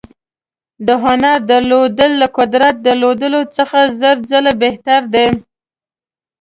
د 0.87 0.89
هنر 1.03 1.37
درلودل 1.49 2.11
له 2.21 2.27
قدرت 2.37 2.75
درلودلو 2.85 3.41
څخه 3.57 3.79
زر 3.99 4.15
ځله 4.29 4.53
بهتر 4.63 5.01
دي. 5.13 5.27